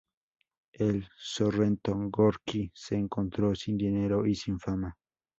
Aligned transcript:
En 0.73 1.05
Sorrento, 1.15 1.93
Gorki 1.95 2.71
se 2.73 2.95
encontró 2.95 3.53
sin 3.53 3.77
dinero 3.77 4.25
y 4.25 4.33
sin 4.33 4.59
fama. 4.59 4.97